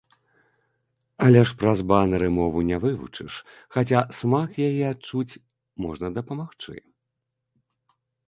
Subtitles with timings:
[1.25, 3.33] Але ж праз банэры мову не вывучыш,
[3.77, 5.33] хаця смак яе адчуць
[5.87, 6.73] можна дапамагчы.